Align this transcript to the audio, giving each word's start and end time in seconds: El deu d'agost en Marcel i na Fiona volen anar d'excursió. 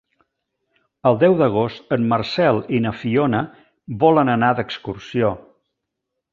El 1.09 1.19
deu 1.23 1.35
d'agost 1.41 1.93
en 1.97 2.07
Marcel 2.15 2.63
i 2.77 2.81
na 2.87 2.95
Fiona 3.03 3.43
volen 4.07 4.35
anar 4.39 4.53
d'excursió. 4.61 5.35